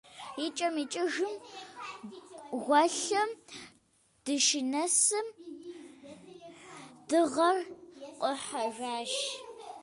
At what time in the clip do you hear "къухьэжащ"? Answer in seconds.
8.21-9.13